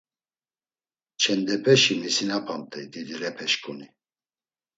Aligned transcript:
Çendepeşi 1.21 1.93
misinapamt̆ey 2.01 2.85
didilepeşǩuni. 2.91 3.87